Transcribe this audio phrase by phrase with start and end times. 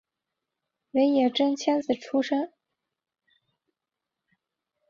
[0.93, 2.51] 尾野真千子出身。